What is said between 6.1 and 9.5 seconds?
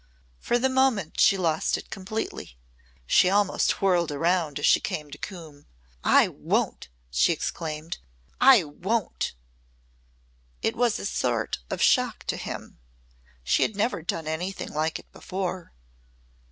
won't," she exclaimed. "I won't!"